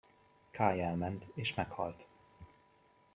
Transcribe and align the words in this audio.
Kay 0.51 0.79
elment 0.81 1.25
és 1.33 1.53
meghalt! 1.53 2.07